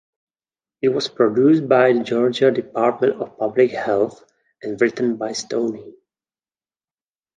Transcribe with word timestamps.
It 0.81 0.89
was 0.89 1.09
produced 1.09 1.67
by 1.69 1.93
the 1.93 2.01
Georgia 2.03 2.49
Department 2.49 3.21
of 3.21 3.37
Public 3.37 3.69
Health, 3.69 4.23
and 4.63 4.81
written 4.81 5.15
by 5.17 5.33
Stoney. 5.33 5.93